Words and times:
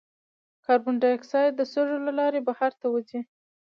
کاربن 0.65 0.95
ډای 1.01 1.13
اکساید 1.17 1.51
د 1.55 1.61
سږو 1.71 1.97
له 2.07 2.11
لارې 2.19 2.39
بهر 2.47 2.71
ته 2.79 2.85
وځي. 2.93 3.21